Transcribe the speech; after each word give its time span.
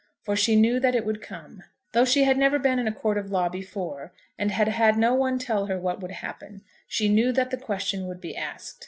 For 0.23 0.35
she 0.35 0.55
knew 0.55 0.79
that 0.79 0.95
it 0.95 1.05
would 1.05 1.21
come. 1.21 1.61
Though 1.91 2.05
she 2.05 2.23
had 2.23 2.35
never 2.35 2.57
been 2.57 2.79
in 2.79 2.87
a 2.87 2.91
court 2.91 3.19
of 3.19 3.29
law 3.29 3.49
before, 3.49 4.11
and 4.35 4.49
had 4.49 4.67
had 4.67 4.97
no 4.97 5.13
one 5.13 5.37
tell 5.37 5.67
her 5.67 5.79
what 5.79 5.99
would 5.99 6.09
happen, 6.09 6.63
she 6.87 7.07
knew 7.07 7.31
that 7.33 7.51
the 7.51 7.57
question 7.57 8.07
would 8.07 8.19
be 8.19 8.35
asked. 8.35 8.79